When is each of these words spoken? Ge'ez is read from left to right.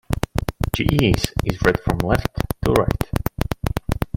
Ge'ez 0.75 1.31
is 1.45 1.61
read 1.61 1.79
from 1.81 1.99
left 1.99 2.27
to 2.65 2.71
right. 2.71 3.09